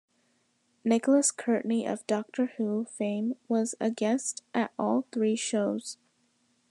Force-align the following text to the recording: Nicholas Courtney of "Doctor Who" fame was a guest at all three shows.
Nicholas 0.83 1.29
Courtney 1.31 1.85
of 1.87 2.07
"Doctor 2.07 2.53
Who" 2.57 2.85
fame 2.85 3.35
was 3.47 3.75
a 3.79 3.91
guest 3.91 4.41
at 4.51 4.73
all 4.79 5.05
three 5.11 5.35
shows. 5.35 5.99